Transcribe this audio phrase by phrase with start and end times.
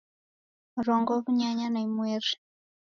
[0.77, 2.29] Mrongo w'unyanya na imweri